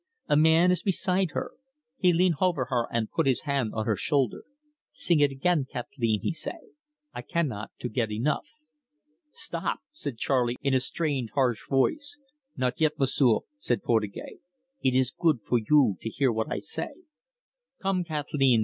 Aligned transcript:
A 0.27 0.35
man 0.35 0.71
is 0.71 0.81
beside 0.81 1.29
her. 1.35 1.51
He 1.99 2.11
lean 2.11 2.31
hover 2.31 2.65
her 2.71 2.91
an' 2.91 3.09
put 3.15 3.27
his 3.27 3.41
hand 3.41 3.69
on 3.75 3.85
her 3.85 3.95
shoulder. 3.95 4.45
'Sing 4.91 5.19
it 5.19 5.29
again, 5.31 5.67
Kat'leen,' 5.71 6.21
he 6.23 6.33
say. 6.33 6.57
'I 7.13 7.21
cannot 7.21 7.71
to 7.81 7.87
get 7.87 8.11
enough.'" 8.11 8.47
"Stop!" 9.29 9.81
said 9.91 10.17
Charley, 10.17 10.55
in 10.63 10.73
a 10.73 10.79
strained, 10.79 11.29
harsh 11.35 11.67
voice. 11.69 12.17
"Not 12.57 12.81
yet, 12.81 12.97
M'sieu'," 12.99 13.41
said 13.59 13.83
Portugais. 13.83 14.39
"It 14.81 14.95
is 14.95 15.13
good 15.15 15.41
for 15.45 15.59
you 15.59 15.97
to 16.01 16.09
hear 16.09 16.31
what 16.31 16.51
I 16.51 16.57
say." 16.57 16.93
"'Come, 17.79 18.03
Kat'leen! 18.03 18.59